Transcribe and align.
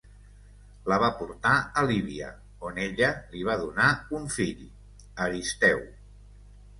La 0.91 0.95
va 1.01 1.09
portar 1.17 1.51
a 1.81 1.83
Líbia, 1.91 2.29
on 2.69 2.79
ella 2.85 3.09
li 3.33 3.43
va 3.49 3.57
donar 3.65 3.91
un 4.21 4.25
fill, 4.37 4.65
Aristeu. 5.27 5.85